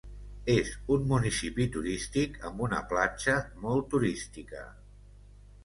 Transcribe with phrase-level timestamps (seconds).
[0.53, 4.67] És un municipi turístic amb una platja molt turística.